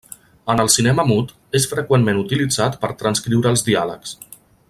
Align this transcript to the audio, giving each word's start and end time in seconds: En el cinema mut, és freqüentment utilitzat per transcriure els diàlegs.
En 0.53 0.61
el 0.61 0.69
cinema 0.75 1.03
mut, 1.09 1.33
és 1.59 1.67
freqüentment 1.75 2.21
utilitzat 2.23 2.79
per 2.85 2.91
transcriure 3.03 3.53
els 3.55 3.67
diàlegs. 3.71 4.17